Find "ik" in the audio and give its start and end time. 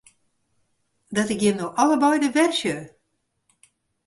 1.33-1.41